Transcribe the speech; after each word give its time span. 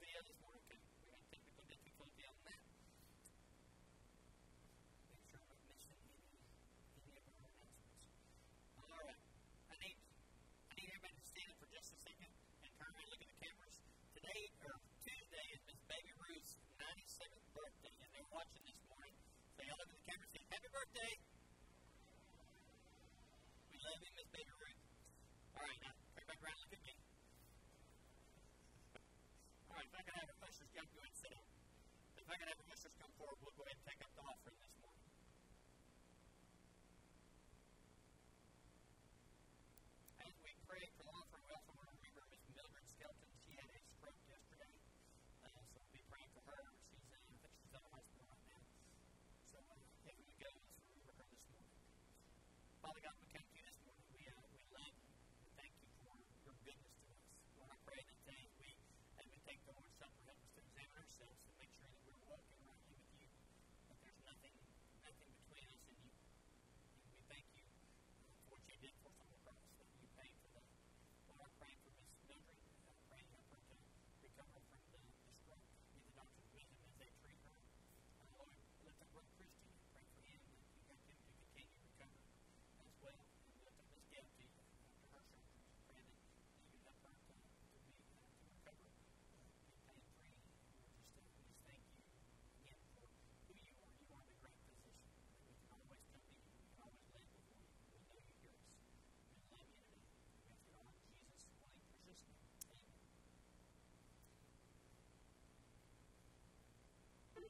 Video 0.00 0.20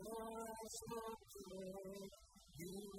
was 0.05 0.83
not 0.91 1.19
there, 1.51 2.09
you 2.59 2.93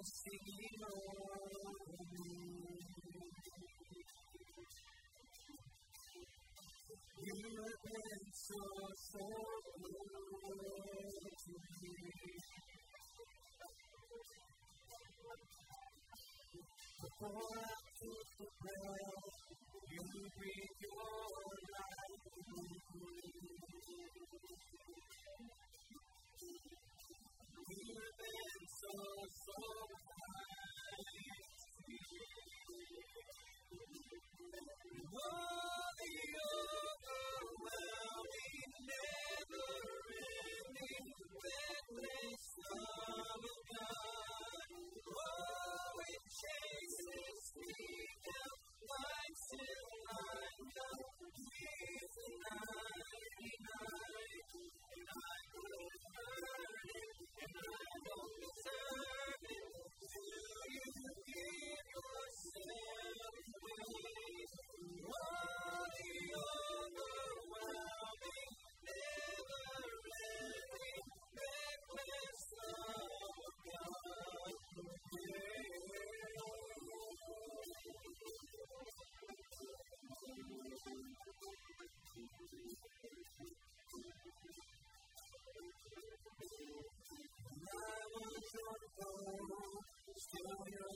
so, 90.58 90.66
so 90.92 90.93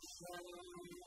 the 0.00 0.06
same. 0.06 1.03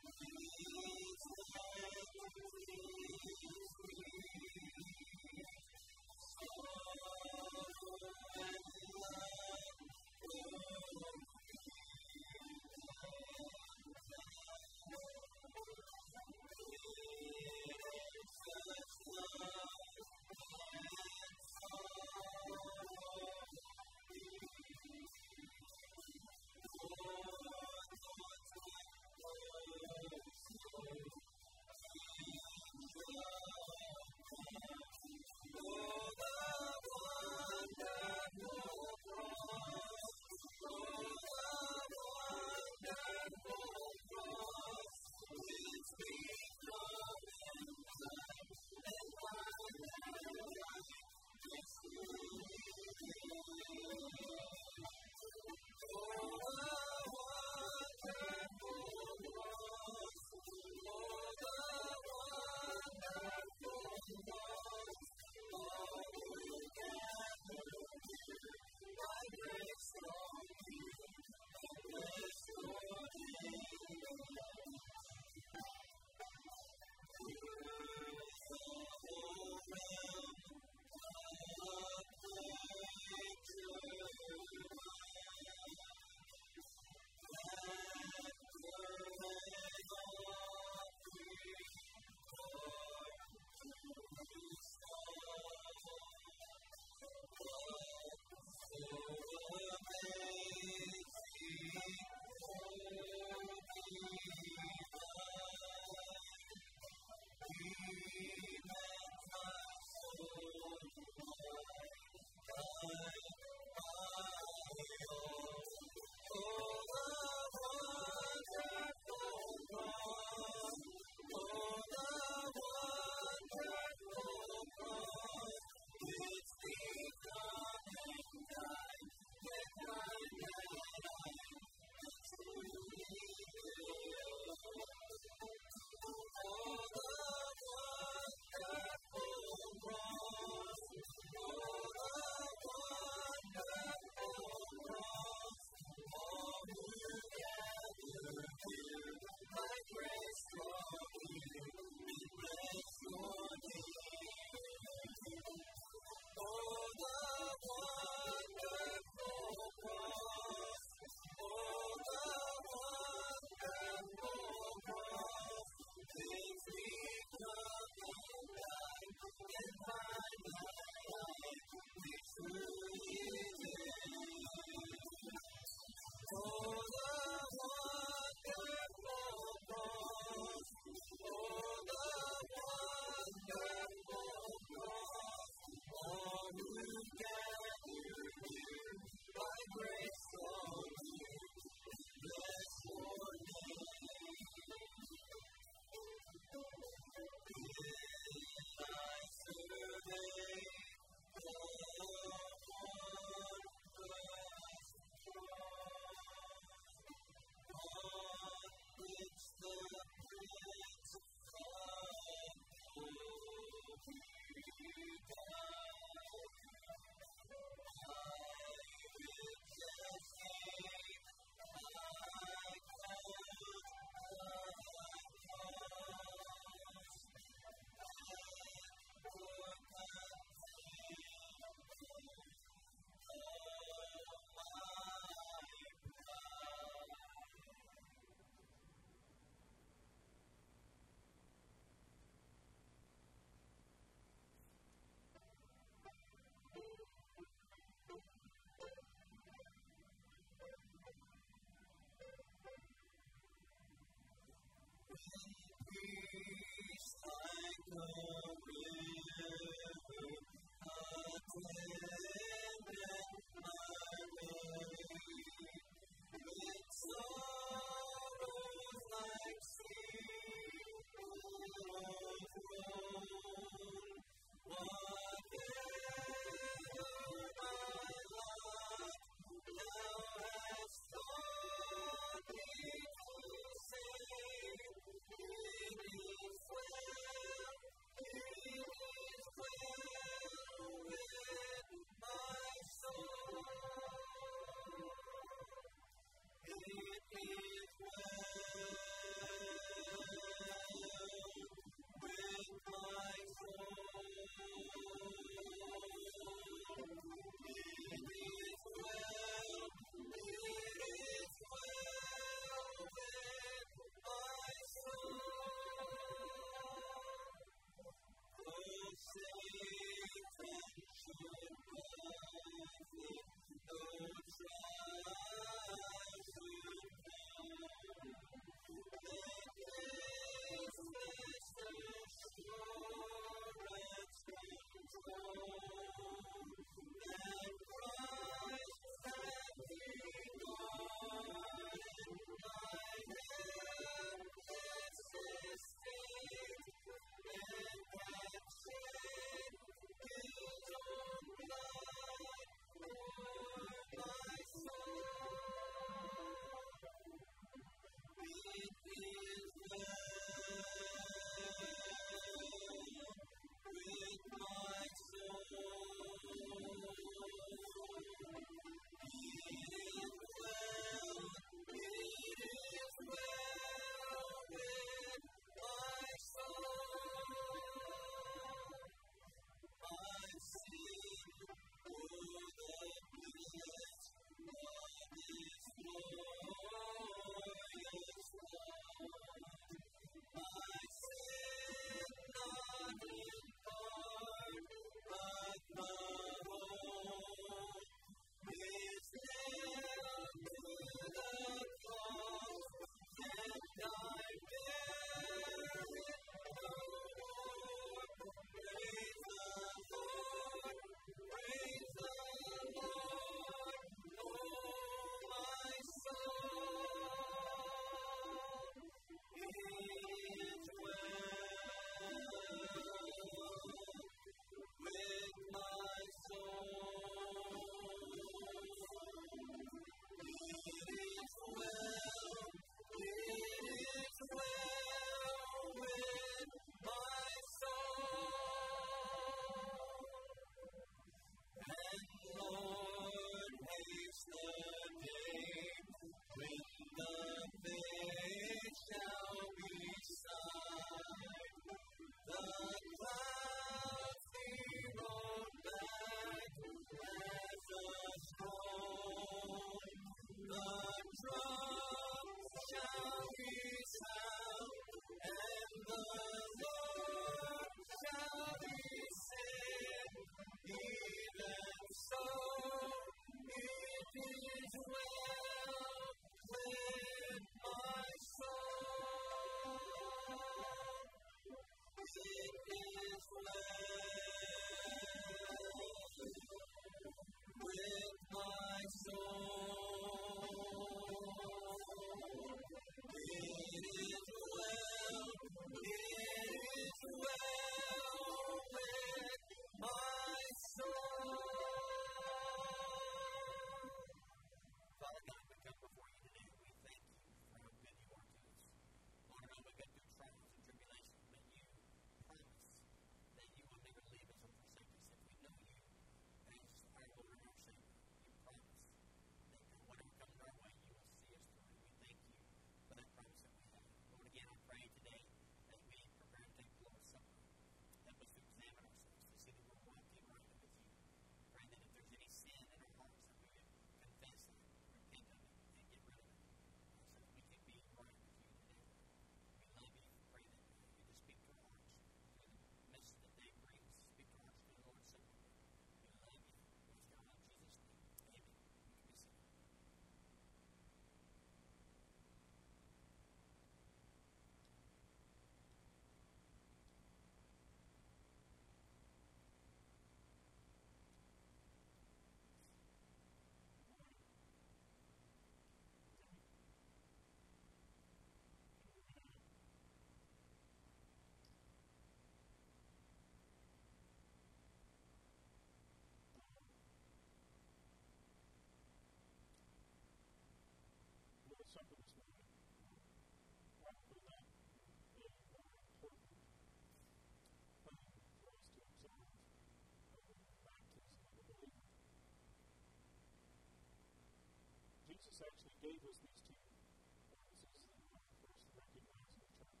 Gave 596.00 596.20
us 596.24 596.36
these 596.40 596.60
two 596.64 596.72
ordinances 596.80 597.44
that 597.52 597.60
we 597.92 598.00
are 598.00 598.24
first 598.32 598.80
to 598.80 598.88
recognize 598.96 599.52
in 599.52 599.60
the 599.60 599.72
church 599.76 600.00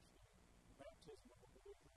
the 0.64 0.74
baptism 0.80 1.28
of 1.28 1.40
a 1.44 1.50
believer. 1.60 1.92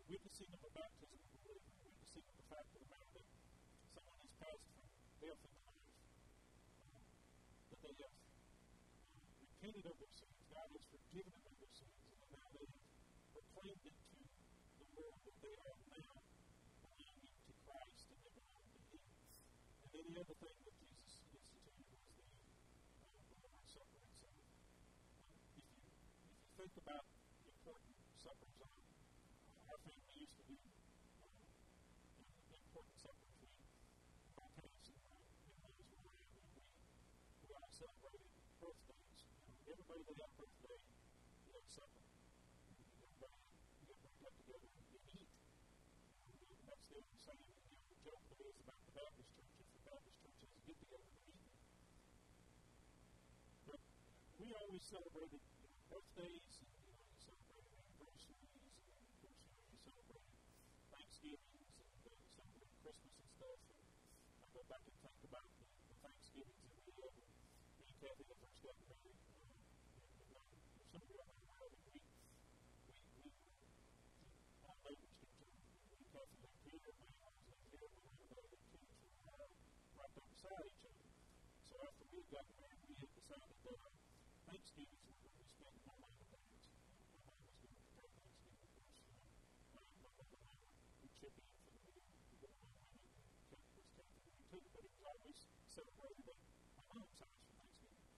The 0.00 0.04
witnessing 0.08 0.50
of 0.56 0.60
a 0.64 0.72
baptism 0.72 1.18
of 1.20 1.28
a 1.28 1.40
believer, 1.44 1.72
witnessing 1.84 2.24
of 2.24 2.34
the 2.40 2.46
fact 2.48 2.72
of 2.72 2.80
the 2.80 2.88
matter 2.88 3.12
that 3.20 3.28
someone 3.92 4.16
has 4.16 4.32
passed 4.40 4.64
from 4.72 4.88
death 5.20 5.40
into 5.44 5.60
life, 5.68 5.92
uh, 6.88 7.04
that 7.68 7.80
they 7.84 7.94
have 8.00 8.16
uh, 8.16 9.36
repented 9.44 9.84
of 9.84 9.96
their 10.00 10.12
sins, 10.16 10.36
God 10.48 10.68
has 10.72 10.84
forgiven 10.88 11.36
them 11.36 11.44
of 11.52 11.56
their 11.60 11.74
sins, 11.76 12.00
and 12.16 12.30
now 12.32 12.48
they 12.56 12.64
have 12.64 12.84
proclaimed 13.36 13.84
it 13.84 13.96
to 14.08 14.16
the 14.80 14.88
world 14.96 15.20
that 15.20 15.36
they 15.44 15.52
are 15.68 15.76
now 15.92 16.16
belonging 16.80 17.36
to 17.44 17.52
Christ 17.60 18.08
and 18.08 18.18
they 18.24 18.32
belong 18.40 18.64
to 18.72 18.80
Him. 18.88 19.04
And 19.84 19.88
then 19.92 20.04
the 20.08 20.16
other 20.24 20.36
thing 20.40 20.56
that 20.64 20.74
Jesus 20.80 21.20
instituted 21.28 21.76
was 21.76 22.00
the 22.06 22.16
uh, 22.16 23.44
Lord's 23.44 23.70
Supper 23.72 24.00
itself. 24.00 24.40
Um, 25.36 25.56
if 25.56 25.66
you 25.72 25.82
if 25.86 26.32
you 26.32 26.55
think 26.66 26.82
about 26.82 27.06
important 27.46 27.94
suppers, 28.18 28.58
um, 28.58 28.74
our 29.70 29.78
family 29.86 30.18
used 30.18 30.34
to 30.34 30.42
do 30.50 30.58
um, 31.22 31.30
important 32.58 32.98
suppers. 32.98 33.30
We 33.38 33.46
my 34.34 34.50
parents 34.50 34.90
and 34.90 34.98
my 35.06 35.22
in-laws 35.46 35.78
were 35.78 35.94
around, 36.02 36.26
and 36.26 36.46
we 36.58 36.66
we 37.46 37.54
all 37.54 37.70
celebrated 37.70 38.34
birthdays. 38.58 39.14
You 39.14 39.30
know, 39.30 39.78
everybody 39.78 40.02
that 40.10 40.18
had 40.18 40.26
a 40.26 40.38
birthday, 40.42 40.78
you 41.46 41.54
had 41.54 41.66
supper. 41.70 42.02
Everybody 42.98 43.38
everybody 43.86 44.16
got 44.26 44.34
together 44.34 44.66
and 44.66 44.86
you 44.90 44.98
eat. 45.22 45.30
You 45.30 46.50
know, 46.50 46.66
that's 46.66 46.86
the 46.90 46.98
only 46.98 47.14
saying 47.14 47.46
that 47.46 47.62
you 47.62 47.78
know, 47.78 47.86
the 47.94 47.98
joke 48.02 48.26
that 48.26 48.42
is 48.42 48.58
about 48.58 48.82
the 48.82 48.90
Baptist 48.90 49.30
church. 49.38 49.54
If 49.54 49.70
the 49.70 49.82
Baptist 49.86 50.18
church 50.18 50.34
has 50.34 50.50
a 50.50 50.62
get 50.66 50.78
together 50.82 51.14
and 51.14 51.30
eat. 51.30 51.46
But 53.70 53.78
we 54.42 54.50
always 54.50 54.82
celebrated 54.82 55.46
you 55.46 55.62
know, 55.62 55.76
birthdays 55.86 56.58
and 56.58 56.70
you 56.82 56.92
know, 56.92 57.06
you 57.06 57.16
celebrated 57.22 57.70
anniversaries 57.78 58.42
and 58.42 58.90
then 58.90 59.06
of 59.06 59.14
course 59.16 59.30
you 59.30 59.30
know 59.30 59.46
you 59.70 59.78
celebrated 59.80 60.34
Thanksgivings 60.92 61.72
and 61.78 61.94
uh, 62.04 62.18
you 62.18 62.28
celebrated 62.34 62.76
Christmas 62.82 63.14
and 63.16 63.30
stuff. 63.30 63.60
And 63.70 63.80
I 64.42 64.46
go 64.52 64.62
back 64.66 64.82
and 64.84 64.96
think 65.00 65.20
about 65.24 65.46
the, 65.56 65.66
the 65.88 65.96
Thanksgivings 66.02 66.62
that 66.66 66.78
we 66.82 66.92
had 66.98 67.12
when 67.14 67.30
me 67.32 67.86
and 67.86 67.96
Kathy 68.02 68.24
had 68.26 68.38
first 68.42 68.60
got 68.66 68.76
married. 68.90 69.18
Um, 69.46 69.70
and, 69.96 70.20
and, 70.20 70.30
um, 70.36 70.50
some 70.90 71.00
of 71.00 71.08
you 71.08 71.16
all 71.22 71.32
remember 71.32 71.66
that 71.70 71.82
we 71.86 71.96
we 71.96 72.96
we 73.16 73.26
all 74.66 74.78
neighbors 74.82 75.14
came 75.16 75.32
to 75.32 75.46
me 75.46 75.64
and 75.96 76.06
Kathy 76.12 76.36
lived 76.42 76.60
here, 76.66 76.82
my 76.92 77.00
in-laws 77.08 77.40
lived 77.46 77.66
here, 77.72 77.88
we 77.94 78.12
lived 78.12 78.30
away 78.34 78.46
the 78.52 78.60
kids 78.68 78.90
were 79.00 79.14
all 79.30 79.48
right 79.96 80.12
there 80.12 80.28
beside 80.28 80.66
each 80.66 80.84
other. 80.84 81.06
So 81.64 81.74
after 81.82 82.04
we 82.12 82.20
had 82.20 82.28
gotten 82.30 82.54
married, 82.60 82.84
we 82.86 82.94
had 83.00 83.12
decided 83.16 83.56
that 83.66 83.76
our 83.80 83.92
Thanksgivings 84.46 85.02
were 85.02 85.18
going 85.18 85.34
to 85.34 85.42
be 85.42 85.48
spent 85.50 85.74
in 85.74 85.82
my 85.82 85.96
mom 85.98 86.14
and 86.16 86.30
dad's. 86.30 86.70
My 87.10 87.18
mom 87.26 87.42
was 87.42 87.58
going 87.58 87.74
to 87.74 87.82
prepare 87.82 88.10
Thanksgiving 88.14 88.62
for 88.70 88.86
us. 88.86 88.96
You 89.02 89.10
know, 89.10 89.26
my, 89.74 89.82
my 90.00 90.10
mother 90.16 90.36
and 90.38 90.46
I 90.46 90.54
would, 90.56 90.70
would 91.02 91.12
chip 91.18 91.34
in 91.34 91.50
for 91.50 91.70
the 91.74 91.82
meal. 91.82 92.06
We 92.30 92.36
would 92.46 92.54
along 92.54 92.78
with 92.78 92.94
it. 92.94 93.10
Kathy 93.50 93.74
was 93.74 93.88
Kathy 93.90 94.22
would 94.22 94.38
too, 94.46 94.62
but 94.70 94.86
it 94.86 94.94
was 95.02 95.40
celebrated 95.76 96.32
at 96.32 96.88
my 96.88 97.04
mom's 97.04 97.20
for 97.20 97.52
Thanksgiving. 97.52 98.08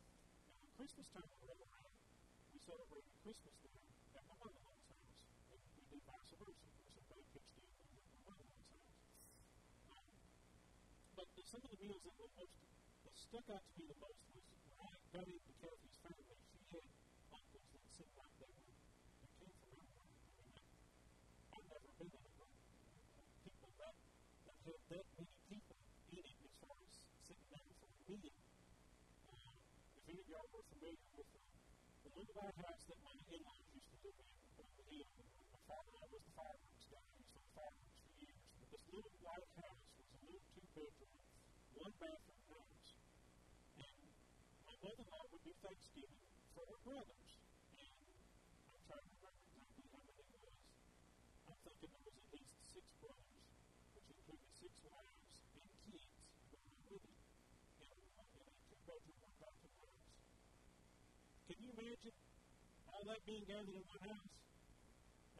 And 0.63 0.71
Christmas 0.79 1.11
time 1.11 1.27
we 1.27 2.59
celebrated 2.63 3.11
Christmas 3.19 3.55
there 3.67 3.83
at 4.15 4.23
my 4.31 4.37
mother-in-law's 4.39 4.87
house. 4.87 5.11
And 5.51 5.59
we 5.75 5.83
did 5.91 6.03
vice 6.07 6.31
versa. 6.39 6.71
Of 6.71 6.79
course, 6.79 6.95
everybody 6.95 7.27
pitched 7.35 7.59
in 7.59 7.67
over 7.83 7.99
at 7.99 8.07
my 8.15 8.23
mother-in-law's 8.31 8.71
house. 8.71 8.95
Um, 9.91 10.07
but 11.19 11.27
some 11.51 11.63
of 11.67 11.71
the 11.75 11.81
meals 11.83 12.03
that 12.07 12.15
were 12.15 12.31
most 12.39 12.63
that 13.03 13.15
stuck 13.19 13.47
out 13.51 13.65
to 13.67 13.73
me 13.75 13.91
the 13.91 13.99
most 13.99 14.23
was 14.31 14.45
when 14.47 14.79
I 14.79 14.95
got 15.11 15.27
into 15.27 15.53
Kathy's 15.59 15.99
family, 15.99 16.39
she 16.39 16.63
had 16.71 16.87
uncles 17.35 17.67
that 17.75 17.83
seemed 17.91 18.15
like 18.15 18.35
they 18.39 18.51
were 18.55 18.71
they 18.71 19.35
came 19.35 19.51
from 19.59 19.75
everywhere. 19.75 20.07
I 20.07 20.47
I, 20.47 21.59
I've 21.59 21.67
never 21.67 21.91
been 21.99 22.07
in 22.07 22.23
a 22.23 22.33
group 22.39 22.55
of 23.19 23.27
people 23.43 23.71
that 23.83 23.95
that 24.47 24.59
had 24.63 24.79
that 24.95 25.07
many 25.19 25.39
people 25.51 25.75
in 26.13 26.25
it 26.25 26.39
as 26.39 26.55
far 26.63 26.77
as 26.81 26.95
sitting 27.29 27.49
down 27.53 27.69
for 27.77 27.89
a 27.89 28.01
meal. 28.09 28.33
Uh, 29.29 29.53
if 29.97 30.05
any 30.09 30.21
of 30.25 30.29
y'all 30.29 30.49
were 30.49 30.65
familiar 30.73 31.05
with 31.13 31.29
the, 31.29 32.08
the 32.19 32.27
little 32.27 32.43
white 32.43 32.59
house 32.67 32.83
that 32.91 32.99
my 33.07 33.15
in-laws 33.31 33.67
used 33.79 33.91
to 33.95 33.99
live 34.03 34.19
in 34.19 34.27
on 34.59 34.71
the 34.75 34.85
hill, 34.91 35.07
my 35.39 35.61
father-in-law 35.71 36.07
was 36.11 36.23
the 36.27 36.35
fireworks 36.35 36.87
guy. 36.91 37.07
He 37.15 37.23
the 37.31 37.43
fireworks 37.55 37.95
for 37.95 38.11
years. 38.19 38.43
But 38.59 38.69
this 38.75 38.85
little 38.91 39.15
white 39.23 39.51
house 39.55 39.83
was 39.95 40.09
a 40.11 40.19
little 40.27 40.43
two-bedroom, 40.51 41.15
one 41.79 41.95
bathroom 42.03 42.43
house. 42.51 42.87
And 43.79 44.03
my 44.67 44.75
mother-in-law 44.83 45.25
would 45.31 45.43
do 45.47 45.55
Thanksgiving 45.63 46.23
for 46.59 46.63
her 46.67 46.81
brothers. 46.83 47.31
And 47.79 48.03
I'm 48.67 48.83
trying 48.83 49.07
to 49.07 49.15
remember 49.15 49.39
exactly 49.47 49.87
how 49.95 50.03
many 50.03 50.19
it 50.19 50.43
was. 50.43 50.59
I'm 51.47 51.59
thinking 51.63 51.87
there 51.87 52.03
was 52.03 52.19
at 52.19 52.27
least 52.35 52.55
six 52.67 52.87
brothers, 52.99 53.47
which 53.95 54.09
included 54.11 54.51
six 54.59 54.73
wives 54.91 55.23
and 55.55 55.71
kids 55.87 56.19
going 56.51 56.67
in 56.67 56.83
with 56.91 57.03
him 57.07 57.19
in, 57.79 57.95
in 57.95 58.43
a 58.43 58.55
two-bedroom, 58.67 59.19
one 59.23 59.37
bathroom 59.39 59.75
house. 59.87 60.03
Can 61.49 61.65
you 61.65 61.73
imagine 61.81 62.13
that 63.09 63.25
being 63.25 63.45
gathered 63.49 63.73
in 63.73 63.85
one 63.89 64.05
house? 64.05 64.33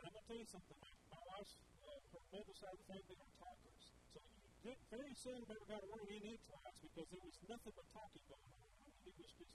And 0.01 0.03
I'm 0.09 0.13
going 0.17 0.25
to 0.25 0.25
tell 0.25 0.41
you 0.41 0.49
something. 0.49 0.79
My, 1.13 1.21
wife's, 1.29 1.53
uh, 1.85 2.01
her 2.17 2.23
mother's 2.33 2.57
side 2.57 2.73
of 2.73 2.81
the 2.81 2.89
family 2.89 3.17
are 3.21 3.33
talkers. 3.37 3.83
So 4.09 4.19
did, 4.65 4.79
very 4.89 5.13
seldom 5.13 5.45
ever 5.53 5.67
got 5.69 5.85
a 5.85 5.89
word 5.93 6.09
in 6.09 6.23
edgewise 6.33 6.79
because 6.81 7.07
there 7.13 7.21
was 7.21 7.37
nothing 7.45 7.75
but 7.77 7.87
talking 7.93 8.25
going 8.25 8.49
on. 8.57 8.69
It 9.05 9.15
was 9.21 9.29
just, 9.37 9.53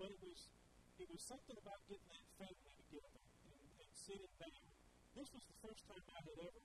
but 0.00 0.08
it 0.08 0.20
was, 0.24 0.40
it 1.04 1.08
was 1.12 1.20
something 1.20 1.56
about 1.60 1.80
getting 1.84 2.08
that 2.08 2.24
family 2.40 2.72
together 2.80 3.20
and, 3.20 3.60
and 3.76 3.92
sitting 3.92 4.34
down. 4.40 4.64
This 5.12 5.28
was 5.36 5.44
the 5.44 5.58
first 5.60 5.84
time 5.84 6.04
I 6.16 6.20
had 6.24 6.38
ever 6.40 6.64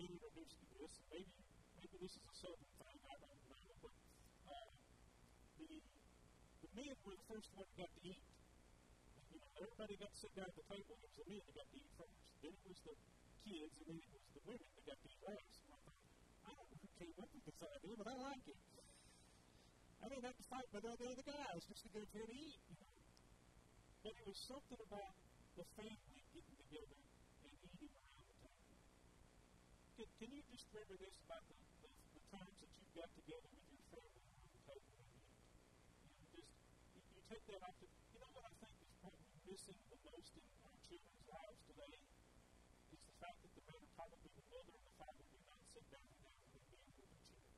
been 0.00 0.12
introduced 0.16 0.56
to 0.64 0.66
this. 0.80 0.92
Maybe, 1.12 1.34
maybe 1.76 1.96
this 2.00 2.16
is 2.16 2.24
a 2.24 2.34
southern 2.40 2.72
thing. 2.80 2.98
I 3.04 3.14
don't 3.20 3.36
know, 3.52 3.68
but 3.84 3.94
uh, 4.48 4.68
the 5.60 5.68
the 6.64 6.70
men 6.72 6.96
were 7.04 7.16
the 7.20 7.26
first 7.28 7.52
one 7.52 7.68
got 7.76 7.92
to 7.92 8.00
eat. 8.00 8.24
Everybody 9.60 9.92
got 10.00 10.08
to 10.08 10.18
sit 10.18 10.32
down 10.32 10.48
at 10.48 10.56
the 10.56 10.66
table. 10.72 10.96
It 10.96 11.04
was 11.04 11.14
the 11.20 11.26
men 11.28 11.42
that 11.44 11.54
got 11.60 11.68
to 11.68 11.76
eat 11.76 11.90
first. 12.00 12.32
Then 12.40 12.52
it 12.56 12.64
was 12.64 12.80
the 12.80 12.94
kids, 13.44 13.74
and 13.76 13.86
then 13.92 14.00
it 14.00 14.08
was 14.08 14.24
the 14.32 14.42
women 14.48 14.68
that 14.72 14.84
got 14.88 14.98
to 15.00 15.08
eat 15.12 15.20
last. 15.20 15.56
And 15.60 15.70
I 15.70 15.78
thought, 15.84 16.00
I 16.48 16.50
don't 16.56 16.68
know 16.72 16.78
who 16.80 16.88
came 16.96 17.16
up 17.20 17.30
with 17.30 17.44
this 17.44 17.60
idea, 17.60 17.94
but 18.00 18.08
I 18.08 18.16
like 18.16 18.44
it. 18.48 18.60
I 20.00 20.08
didn't 20.08 20.24
have 20.24 20.38
to 20.40 20.46
fight 20.48 20.68
with 20.72 20.84
all 20.88 20.96
the 20.96 21.08
other 21.12 21.26
guys 21.28 21.60
just 21.68 21.84
to 21.84 21.90
get 21.92 22.08
there 22.08 22.24
to 22.24 22.32
eat. 22.32 22.56
You 22.56 22.76
know? 22.80 22.88
But 24.00 24.16
it 24.16 24.24
was 24.24 24.38
something 24.48 24.80
about 24.80 25.12
the 25.60 25.66
family 25.76 26.20
getting 26.32 26.56
together 26.56 26.96
and 27.44 27.52
eating 27.52 27.92
around 28.00 28.24
the 28.32 28.36
table. 28.40 28.64
Can, 30.00 30.08
can 30.16 30.28
you 30.32 30.42
just 30.48 30.64
remember 30.72 30.96
this 31.04 31.16
about 31.28 31.44
the, 31.52 31.56
the, 31.84 31.88
the 32.16 32.22
times 32.32 32.56
that 32.64 32.70
you've 32.80 32.94
got 32.96 33.12
together 33.12 33.48
with 33.52 33.68
your 33.68 33.84
family 33.92 34.24
around 34.24 34.48
the 34.56 34.62
table 34.72 34.88
and 34.96 35.08
eat? 35.12 35.28
You 36.00 36.08
know, 36.08 36.24
just 36.32 36.48
you, 36.96 37.04
you 37.12 37.20
take 37.28 37.44
that 37.52 37.60
off. 37.60 37.76
To, 37.76 37.84
you 37.84 38.18
know 38.24 38.32
what 38.32 38.48
I 38.48 38.52
think 38.56 38.72
is 38.80 38.88
probably 39.04 39.28
missing 39.44 39.80
the 39.92 40.00
most 40.00 40.32
in 40.32 40.48
our 40.64 40.76
children's 40.80 41.24
lives 41.28 41.60
today 41.68 41.96
is 42.88 43.00
the 43.04 43.16
fact 43.20 43.36
that 43.44 43.52
the 43.52 43.64
men 43.68 43.84
are 43.84 43.94
probably 44.00 44.32
the 44.32 44.46
mother 44.48 44.72
and 44.80 44.84
the 44.88 44.96
father 44.96 45.24
do 45.28 45.38
not 45.44 45.60
sit 45.68 45.84
down 45.92 46.08
together 46.08 46.40
and 46.40 46.64
meal 46.64 46.80
with 46.88 46.96
their 46.96 47.12
children, 47.20 47.52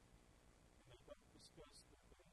and 0.75 0.87
they 0.91 0.99
don't 1.07 1.29
discuss 1.39 1.77
their 1.87 2.03
day. 2.11 2.27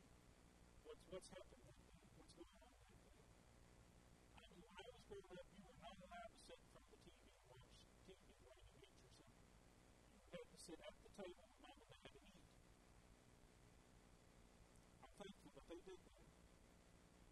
What's 1.09 1.25
happened 1.33 1.65
that 1.65 1.73
day? 1.73 2.05
What's 2.21 2.37
going 2.37 2.53
on 2.53 2.69
that 2.69 3.01
day? 3.17 3.33
I 4.37 4.45
mean, 4.45 4.61
when 4.61 4.77
I 4.77 4.85
was 4.93 5.01
growing 5.09 5.25
up, 5.41 5.47
you 5.49 5.65
were 5.65 5.81
not 5.81 5.97
allowed 6.05 6.29
to 6.29 6.39
sit 6.45 6.61
in 6.61 6.69
front 6.69 6.85
of 6.85 7.01
the 7.01 7.01
TV 7.01 7.33
and 7.33 7.45
watch 7.49 7.81
TV 8.05 8.29
while 8.45 8.61
you 8.61 8.69
ate 8.77 8.93
your 8.93 9.09
supper. 9.17 9.25
You 9.25 10.29
had 10.37 10.45
to 10.53 10.57
sit 10.61 10.77
at 10.77 10.93
the 11.01 11.09
table 11.17 11.45
with 11.49 11.57
mom 11.65 11.81
and 11.81 11.89
dad 11.89 12.13
and 12.13 12.25
eat. 12.29 12.45
I'm 15.01 15.13
thankful 15.17 15.49
that 15.57 15.65
they 15.65 15.81
did 15.81 15.97
that. 15.97 16.25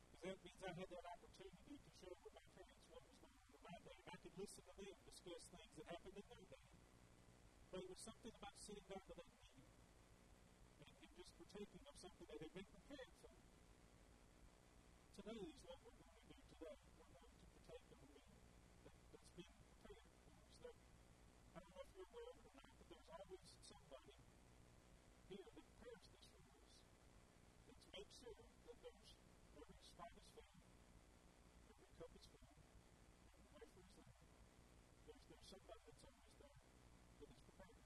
Because 0.09 0.21
that 0.25 0.37
means 0.41 0.61
I 0.65 0.73
had 0.73 0.89
that 0.97 1.05
opportunity 1.13 1.75
to 1.77 1.89
share 2.01 2.17
with 2.17 2.33
my 2.33 2.45
parents 2.57 2.81
what 2.89 3.05
was 3.05 3.17
going 3.21 3.29
on 3.29 3.45
in 3.45 3.61
my 3.61 3.77
day. 3.85 3.93
And 3.93 4.09
I 4.09 4.17
could 4.25 4.35
listen 4.41 4.61
to 4.65 4.73
them 4.73 4.97
discuss 5.05 5.41
things 5.53 5.71
that 5.77 5.85
happened 5.85 6.17
in 6.17 6.25
their 6.25 6.45
day. 6.49 6.65
But 7.69 7.85
it 7.85 7.89
was 7.93 8.01
something 8.01 8.33
about 8.41 8.57
sitting 8.57 8.89
down 8.89 9.05
to 9.05 9.13
that 9.21 9.29
meal 9.37 9.69
and, 10.81 10.89
and 10.97 11.11
just 11.13 11.29
partaking 11.37 11.85
of 11.85 11.95
something 12.01 12.25
that 12.25 12.41
had 12.41 12.53
been 12.57 12.69
prepared 12.73 13.11
for. 13.21 13.29
Today 13.29 13.46
is 15.17 15.57
what 15.65 15.81
we're 15.81 15.97
going 15.97 16.13
to 16.13 16.25
do 16.29 16.37
today. 16.53 16.77
We're 16.93 17.09
going 17.09 17.25
to 17.25 17.41
partake 17.49 17.89
of 17.89 17.97
a 17.97 18.05
meal 18.05 18.21
that, 18.85 18.93
that's 19.09 19.31
been 19.33 19.49
prepared 19.57 20.05
for 20.05 20.21
us. 20.21 20.37
That, 20.61 20.75
I 21.53 21.57
don't 21.57 21.73
know 21.73 21.81
if 21.81 21.91
you're 21.97 22.05
aware 22.13 22.29
of 22.29 22.37
it 22.37 22.45
or 22.45 22.55
not, 22.61 22.69
but 22.77 22.85
there's 22.85 23.09
always 23.09 23.41
somebody 23.65 24.13
here 25.25 25.41
that 25.41 25.55
prepares 25.57 26.05
this 26.13 26.25
for 26.29 26.45
us. 26.45 26.69
That's 27.65 27.85
make 27.89 28.09
sure 28.13 28.33
that 28.37 28.49
there's 28.61 28.85
pot 29.97 30.13
is 30.13 30.27
filled, 30.37 30.53
every 31.65 31.89
cup 31.97 32.13
is 32.13 32.25
filled, 32.29 32.53
every 33.57 33.69
wafer 33.73 33.81
is 33.81 33.89
there. 33.97 34.13
There's, 35.09 35.23
there's 35.25 35.47
somebody 35.49 35.81
that's 35.89 36.05
always 36.05 36.33
there 36.37 36.61
that 36.61 37.29
is 37.33 37.41
prepared. 37.41 37.81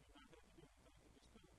You 0.00 0.16
not 0.16 0.32
have 0.32 0.40
to 0.40 0.52
do 0.56 0.64
anything 0.64 0.96
to 0.96 1.08
just 1.12 1.28
come. 1.36 1.52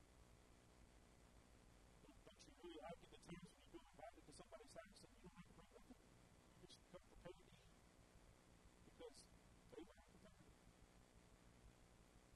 Don't, 2.02 2.18
don't 2.26 2.42
you 2.42 2.54
really 2.58 2.82
like 2.82 2.98
it 2.98 3.14
the 3.14 3.22
times 3.30 3.54
when 3.54 3.62
you 3.62 3.70
go 3.78 3.86
invited 3.94 4.26
to 4.26 4.34
somebody's 4.34 4.74
house 4.74 4.98
and 5.06 5.14
you 5.14 5.22
don't 5.22 5.38
have 5.38 5.46
to 5.46 5.54
bring 5.54 5.70
nothing? 5.78 6.02
You 6.58 6.66
just 6.74 6.90
come 6.90 7.06
prepared 7.14 7.38
to 7.38 7.46
eat 7.54 7.70
because 8.90 9.18
they 9.70 9.82
were 9.86 9.94
not 9.94 10.10
prepared. 10.10 10.42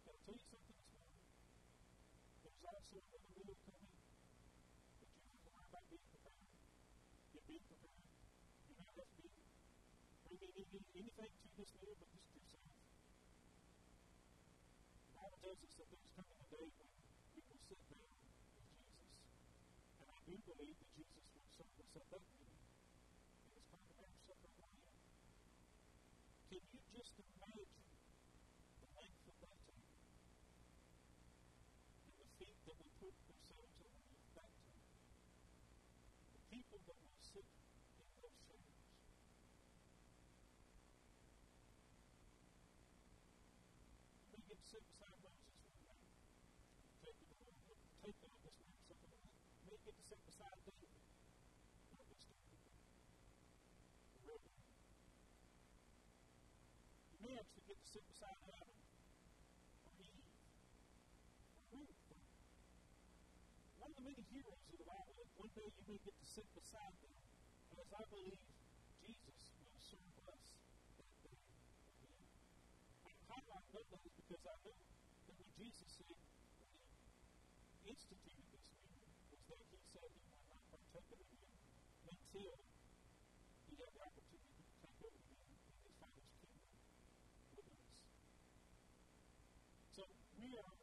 Can 0.06 0.14
I 0.14 0.22
tell 0.22 0.38
you 0.38 0.46
something 0.46 0.78
this 0.78 0.86
morning? 0.94 1.18
There's 2.46 2.62
also 2.62 2.96
another 3.02 3.34
meal 3.34 3.58
coming 3.66 3.90
that 5.02 5.10
you 5.10 5.22
have 5.26 5.42
to 5.42 5.50
learn 5.50 5.66
about 5.66 5.86
being 5.90 6.06
prepared. 6.14 6.46
You 7.48 7.56
be 7.56 7.64
prepared. 7.64 8.12
You 8.68 8.76
not 8.76 8.92
to 8.92 9.24
be 9.24 9.32
bringing 10.28 10.52
any, 10.52 10.84
anything 11.00 11.32
to 11.32 11.48
this 11.56 11.72
meal 11.80 11.96
but 11.96 12.12
just 12.12 12.28
yourself. 12.36 12.68
The 15.08 15.16
Bible 15.16 15.40
tells 15.40 15.64
us 15.64 15.72
that 15.80 15.88
there's 15.88 16.12
coming 16.12 16.36
a 16.36 16.48
day 16.52 16.68
when 16.76 16.92
we 16.92 17.40
will 17.48 17.64
sit 17.72 17.80
down 17.88 18.04
with 18.04 18.20
Jesus. 18.20 18.68
And 19.96 20.12
I 20.12 20.20
do 20.28 20.36
believe 20.44 20.76
that 20.76 20.92
Jesus 20.92 21.24
will 21.32 21.48
serve 21.56 21.72
us 21.80 21.92
at 21.96 22.04
that 22.12 22.24
meal. 22.36 22.52
And 22.52 23.56
it's 23.56 23.72
part 23.72 23.88
of 23.88 23.96
our 23.96 24.12
supper 24.28 24.44
of 24.44 24.52
the 24.52 24.68
Lamb. 24.68 25.08
Can 26.52 26.60
you 26.68 26.84
just 27.00 27.16
imagine 27.16 27.72
the 28.84 28.92
length 28.92 29.24
of 29.24 29.40
that 29.40 29.56
time? 29.72 29.88
And 32.12 32.16
the 32.20 32.28
feet 32.44 32.60
that 32.68 32.76
will 32.76 32.92
put 33.00 33.16
themselves 33.24 33.72
underneath 33.80 34.36
that 34.36 34.52
time? 34.52 34.84
The 36.36 36.44
people 36.52 36.84
may 44.38 44.42
get 44.48 44.58
beside 44.66 45.18
Moses 45.22 45.54
one. 45.86 46.02
Take 47.04 47.18
take 48.02 48.18
something. 48.18 48.58
You 49.68 49.78
get 49.86 49.86
to 49.86 50.04
sit 50.08 50.22
beside 50.26 50.58
David. 50.66 50.90
The. 54.26 54.40
You 57.14 57.20
may 57.22 57.36
actually 57.38 57.66
get 57.68 57.78
to 57.78 57.88
sit 57.88 58.04
beside 58.08 58.38
Adam 58.50 58.82
or 59.86 59.94
Eve 60.02 60.26
or 61.70 61.86
Ruth. 61.86 62.02
One 63.78 63.92
of 63.92 63.98
the 63.98 64.06
many 64.10 64.24
heroes 64.32 64.62
of 64.68 64.74
the 64.74 64.88
Bible, 64.88 65.26
one 65.38 65.52
day 65.54 65.70
you 65.70 65.84
may 65.86 66.00
get 66.02 66.16
to 66.18 66.26
sit 66.26 66.48
beside 66.56 66.96
them 67.02 67.27
as 67.88 67.96
I 67.96 68.04
believe 68.12 68.44
Jesus 69.00 69.40
will 69.64 69.80
serve 69.80 70.12
us 70.28 70.60
that 71.00 71.08
day 71.24 71.40
again. 71.40 72.28
And 73.08 73.16
how 73.32 73.40
do 73.40 73.48
I 73.56 73.64
know 73.72 73.80
that? 73.96 74.04
Because 74.12 74.44
I 74.44 74.60
know 74.60 74.76
that 74.76 75.36
when 75.40 75.48
Jesus 75.56 75.88
said, 75.96 76.20
when 76.60 76.68
he 76.68 77.96
instituted 77.96 78.44
this 78.52 78.68
meal, 78.76 79.08
was 79.32 79.40
that 79.48 79.64
he 79.72 79.80
said 79.96 80.04
he 80.04 80.20
would 80.20 80.44
not 80.52 80.68
partake 80.68 81.08
of 81.16 81.20
it 81.24 81.32
again 81.32 81.64
until 82.12 82.60
he 83.72 83.80
had 83.80 83.88
the 83.96 84.04
opportunity 84.04 84.52
to 84.52 84.76
take 84.84 85.00
over 85.08 85.24
again 85.24 85.48
in 85.48 85.80
his 85.88 85.96
Father's 85.96 86.28
kingdom 86.44 86.68
with 87.56 87.72
us. 87.72 87.88
So 89.96 90.04
we 90.36 90.60
are 90.60 90.76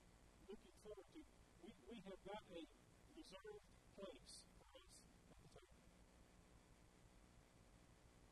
looking 0.49 0.73
forward 0.81 1.05
to, 1.13 1.21
we, 1.69 1.71
we 1.85 2.01
have 2.09 2.21
got 2.25 2.41
a 2.49 2.65
reserved 3.13 3.69
place 3.93 4.49
for 4.57 4.73
us 4.81 4.89
at 5.29 5.37
the 5.45 5.49
table. 5.53 5.85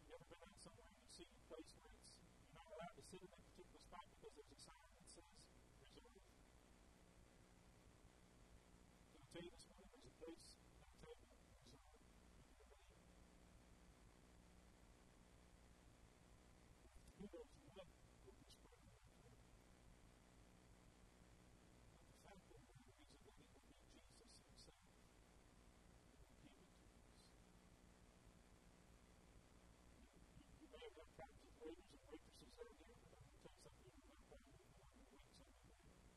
You 0.08 0.16
ever 0.16 0.28
been 0.28 0.44
out 0.44 0.58
somewhere 0.60 0.88
and 0.92 1.00
you 1.00 1.08
see 1.08 1.24
a 1.24 1.40
place 1.48 1.72
where 1.80 1.92
it's, 1.96 2.12
you're 2.52 2.60
not 2.60 2.68
allowed 2.68 2.96
to 3.00 3.04
sit 3.08 3.20
in 3.24 3.30
that 3.32 3.40
particular 3.48 3.80
spot 3.80 4.04
because 4.12 4.32
there's 4.36 4.52
a 4.52 4.60
sign 4.60 4.92
that 4.92 5.08
says 5.08 5.32
reserved? 5.80 6.28
Can 9.08 9.22
I 9.22 9.26
tell 9.32 9.40
you 9.40 9.52
this 9.56 9.64
morning, 9.72 9.88
there's 9.88 10.04
a 10.04 10.16
place 10.20 10.60
at 10.82 10.88
the 10.92 10.98
table 11.00 11.32
reserved 11.72 12.12
if 12.12 12.52
you're 12.60 12.68
a 12.68 12.84
believer. 12.84 13.32
Who 17.16 17.24
knows 17.32 17.48
what 17.72 17.88
will 18.28 18.36
be 18.36 18.44
spread 18.52 18.76
on 18.76 18.92
that 18.92 19.08
table? 19.16 19.40
But 21.96 22.04
the 22.04 22.20
fact 22.28 22.44
of 22.52 22.60
the 22.60 22.68
matter 22.68 22.92
is 22.92 23.24
that 23.24 23.32
it 23.40 23.48
will 23.56 23.64
be 23.64 23.80
Jesus 23.88 24.36
Himself 24.36 24.84
who 24.92 26.12
will 26.12 26.28
give 26.44 26.52
it 26.52 26.76
to 26.76 26.92
us. 26.92 27.16
You, 30.36 30.44
you 30.60 30.68
may 30.76 30.82
have 30.84 30.96
had 30.98 31.08
problems 31.16 31.40
with 31.46 31.56
waiters 31.62 31.88
and 31.88 32.02
waitresses 32.10 32.52
out 32.58 32.74
here, 32.76 32.98
but 33.00 33.14
I'm 33.16 33.30
going 33.40 33.48
to 33.48 33.48
tell 33.48 33.54
you 33.54 33.62
something 33.62 33.92
you're 33.96 34.10
not 34.12 34.22
probably 34.28 34.66
more 34.68 34.82
than 34.82 35.02
wait 35.08 35.24
something 35.32 35.62
there. 35.62 36.12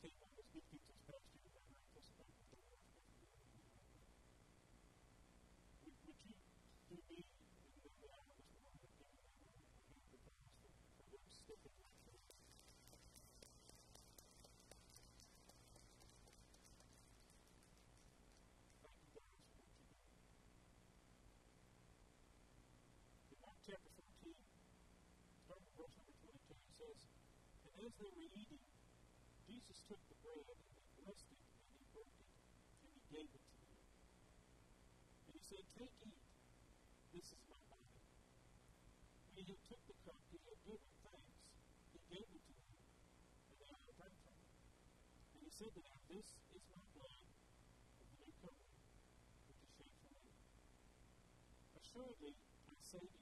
came 0.00 0.18
on 0.22 0.32
as 0.38 0.46
deacons 0.52 0.84
this 0.84 1.00
past 1.08 1.26
year, 1.32 1.48
they 1.48 1.64
were 1.64 1.76
anticipating 1.80 2.38
that 2.52 2.62
the 2.68 2.76
Lord's 2.88 3.16
going 3.18 3.34
to 3.34 3.50
do 3.52 3.62
it. 3.64 3.76
Would, 5.84 5.96
would 6.06 6.20
you 6.22 6.34
do 6.88 6.96
me 7.08 7.24
and 7.24 7.80
then 7.82 7.94
the 7.98 8.08
honor 8.14 8.36
this 8.36 8.52
morning 8.56 8.78
of 8.78 8.88
giving 8.92 9.10
them 9.10 9.18
a 9.18 9.36
hand 9.42 9.64
to 9.64 9.78
praise 9.88 10.44
for, 10.62 10.72
for 10.96 11.04
them 11.08 11.24
stepping 11.28 11.76
up 11.80 11.92
to 12.04 12.12
it? 12.14 12.36
Thank 18.84 18.98
you 19.02 19.10
guys 19.12 19.32
for 19.36 19.50
what 19.50 19.68
you 19.68 19.78
do. 19.78 19.92
In 23.28 23.38
Mark 23.44 23.58
chapter 23.66 23.90
14, 23.92 24.34
starting 25.44 25.66
with 25.68 25.76
verse 25.78 25.94
number 25.98 26.14
22, 26.22 26.54
it 26.54 26.72
says, 26.78 27.00
And 27.64 27.67
as 27.86 27.94
they 27.94 28.10
were 28.10 28.26
eating, 28.34 28.64
Jesus 29.46 29.78
took 29.86 30.02
the 30.10 30.18
bread 30.18 30.46
and 30.50 30.58
he 30.66 30.82
blessed 30.98 31.30
it 31.30 31.38
and 31.38 31.78
he 31.78 31.86
broke 31.94 32.10
it 32.18 32.30
and 32.82 32.90
he 32.90 33.02
gave 33.06 33.30
it 33.30 33.44
to 33.46 33.54
them. 33.62 33.78
And 35.26 35.32
he 35.38 35.42
said, 35.46 35.62
Take, 35.78 35.94
eat. 36.02 36.26
This 37.14 37.30
is 37.30 37.42
my 37.46 37.60
body. 37.70 37.94
When 39.38 39.46
he 39.46 39.56
took 39.62 39.78
the 39.86 39.94
cup, 40.02 40.18
he 40.26 40.42
had 40.42 40.58
given 40.66 40.90
thanks. 41.06 41.38
He 41.94 42.00
gave 42.10 42.26
it 42.26 42.42
to 42.50 42.54
them, 42.58 42.82
and 43.46 43.56
they 43.62 43.70
all 43.70 43.86
drank 43.94 44.16
from 44.26 44.34
it. 44.34 44.50
And 45.38 45.40
he 45.46 45.50
said 45.54 45.70
to 45.70 45.82
them, 45.82 45.98
This 46.10 46.28
is 46.50 46.62
my 46.74 46.82
blood 46.98 47.14
of 47.14 48.06
the 48.10 48.18
new 48.18 48.32
covenant, 48.42 48.82
which 49.46 49.62
is 49.62 49.70
shed 49.78 49.92
for 50.02 50.10
many. 50.10 50.34
Assuredly, 51.78 52.34
I 52.66 52.74
say 52.82 53.06
to 53.06 53.17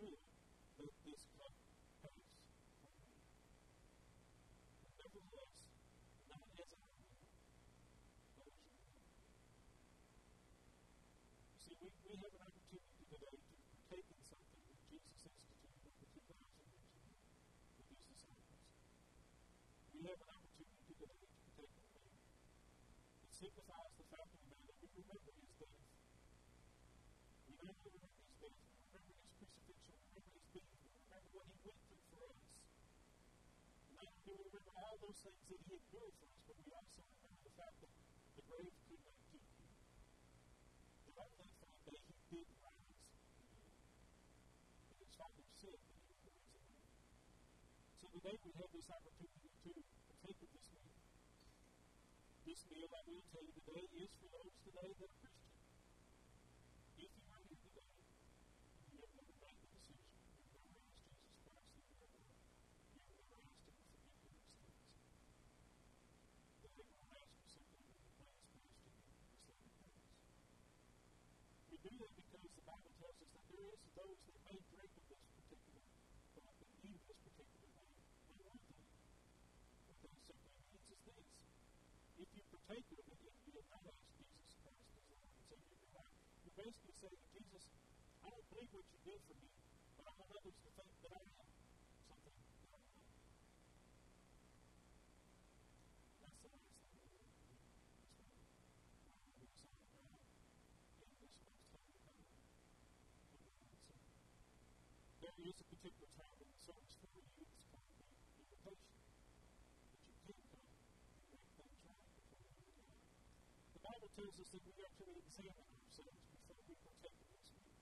school 0.00 0.29
today 48.10 48.34
we 48.42 48.50
have 48.58 48.70
this 48.74 48.90
opportunity 48.90 49.50
to 49.62 49.70
take 50.26 50.38
this 50.42 50.66
meal. 50.74 50.90
This 52.42 52.60
meal, 52.66 52.90
I 52.90 53.02
will 53.06 53.22
tell 53.30 53.44
you 53.46 53.54
today, 53.54 53.86
is 54.02 54.10
for 54.18 54.28
those 54.34 54.54
today 54.66 54.90
that 54.98 55.10
are 55.22 55.29
take 82.70 82.86
with 82.86 83.02
it 83.02 83.18
if 83.18 83.34
you 83.50 83.54
acknowledge 83.58 83.98
Jesus 84.14 84.54
Christ 84.62 84.94
as 84.94 85.02
Lord 85.10 85.26
and 85.26 85.42
Savior 85.50 85.74
of 85.74 85.82
your 85.82 85.90
life. 85.90 86.14
You're 86.46 86.54
basically 86.54 86.94
saying, 87.02 87.18
Jesus, 87.34 87.64
I 88.22 88.30
don't 88.30 88.46
believe 88.46 88.70
what 88.70 88.86
you 88.94 88.98
did 89.10 89.20
for 89.26 89.36
me, 89.42 89.50
but 89.98 90.06
I 90.06 90.12
want 90.14 90.30
others 90.38 90.54
to 90.54 90.70
think 90.78 90.92
that 91.02 91.12
I 91.18 91.29
shows 114.20 114.36
us 114.36 114.52
that 114.52 114.60
we 114.68 114.76
actually 114.84 115.16
examine 115.16 115.64
ourselves 115.80 116.20
before 116.28 116.60
we 116.68 116.76
partake 116.84 117.16
of 117.24 117.28
this 117.32 117.48
meal. 117.56 117.72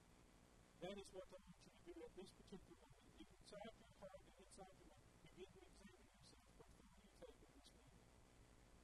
That 0.79 0.95
is 0.95 1.11
what 1.11 1.27
I 1.27 1.35
want 1.35 1.51
you 1.51 1.67
to 1.67 1.83
do 1.83 1.99
at 1.99 2.15
this 2.15 2.31
particular 2.31 2.79
moment. 2.79 3.11
If 3.19 3.27
inside 3.27 3.75
your 3.75 3.91
heart 3.99 4.23
and 4.23 4.39
inside 4.39 4.71
your 4.79 4.87
mind, 4.87 5.19
begin 5.19 5.51
to 5.51 5.61
examine 5.67 6.07
yourself 6.15 6.47
before 6.55 6.95
you 6.95 7.11
take 7.19 7.35
of 7.43 7.51
this 7.59 7.75
meal. 7.75 7.91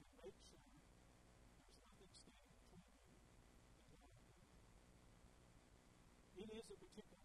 And 0.03 0.07
make 0.19 0.35
sure 0.35 0.59
there's 0.67 0.83
nothing 0.99 1.31
standing 1.31 2.03
between 2.11 3.23
you 3.23 3.63
and 3.71 3.87
God. 3.87 4.11
It 6.35 6.49
is 6.59 6.67
a 6.67 6.75
particular 6.75 7.24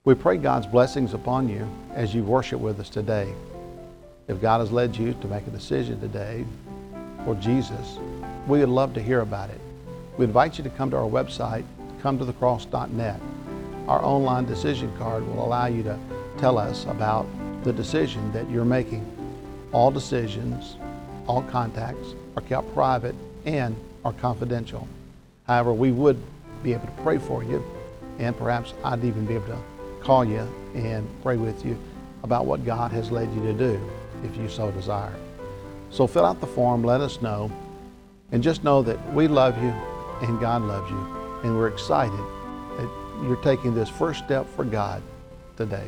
We 0.03 0.15
pray 0.15 0.37
God's 0.37 0.67
blessings 0.67 1.13
upon 1.13 1.49
you 1.49 1.67
as 1.93 2.13
you 2.13 2.23
worship 2.23 2.59
with 2.59 2.79
us 2.79 2.89
today. 2.89 3.33
If 4.27 4.41
God 4.41 4.59
has 4.59 4.71
led 4.71 4.95
you 4.95 5.13
to 5.13 5.27
make 5.27 5.45
a 5.47 5.51
decision 5.51 5.99
today 5.99 6.45
for 7.25 7.35
Jesus, 7.35 7.99
we 8.47 8.59
would 8.59 8.69
love 8.69 8.93
to 8.95 9.01
hear 9.01 9.21
about 9.21 9.49
it. 9.49 9.59
We 10.17 10.25
invite 10.25 10.57
you 10.57 10.63
to 10.63 10.69
come 10.69 10.89
to 10.91 10.97
our 10.97 11.09
website, 11.09 11.65
cometothecross.net. 12.01 13.19
Our 13.87 14.03
online 14.03 14.45
decision 14.45 14.95
card 14.97 15.27
will 15.27 15.45
allow 15.45 15.67
you 15.67 15.83
to 15.83 15.99
tell 16.37 16.57
us 16.57 16.85
about 16.85 17.27
the 17.63 17.73
decision 17.73 18.31
that 18.31 18.49
you're 18.49 18.65
making. 18.65 19.05
All 19.71 19.91
decisions, 19.91 20.77
all 21.27 21.43
contacts 21.43 22.15
are 22.35 22.41
kept 22.43 22.73
private 22.73 23.15
and 23.45 23.75
are 24.05 24.13
confidential. 24.13 24.87
However, 25.47 25.73
we 25.73 25.91
would 25.91 26.21
be 26.63 26.71
able 26.71 26.85
to 26.85 27.03
pray 27.03 27.17
for 27.17 27.43
you, 27.43 27.63
and 28.19 28.37
perhaps 28.37 28.73
I'd 28.83 29.03
even 29.03 29.25
be 29.25 29.33
able 29.33 29.47
to 29.47 29.57
call 30.01 30.23
you 30.23 30.47
and 30.73 31.05
pray 31.23 31.35
with 31.35 31.65
you 31.65 31.77
about 32.23 32.45
what 32.45 32.63
God 32.63 32.91
has 32.91 33.11
led 33.11 33.33
you 33.33 33.41
to 33.41 33.53
do 33.53 33.89
if 34.23 34.37
you 34.37 34.47
so 34.47 34.71
desire. 34.71 35.15
So 35.89 36.07
fill 36.07 36.25
out 36.25 36.39
the 36.39 36.47
form, 36.47 36.83
let 36.83 37.01
us 37.01 37.21
know, 37.21 37.51
and 38.31 38.41
just 38.41 38.63
know 38.63 38.81
that 38.83 39.13
we 39.13 39.27
love 39.27 39.61
you 39.61 39.73
and 40.21 40.39
God 40.39 40.61
loves 40.61 40.89
you, 40.89 41.41
and 41.43 41.57
we're 41.57 41.67
excited 41.67 42.17
that 42.77 42.89
you're 43.23 43.41
taking 43.43 43.75
this 43.75 43.89
first 43.89 44.23
step 44.23 44.47
for 44.55 44.63
God 44.63 45.01
today. 45.57 45.87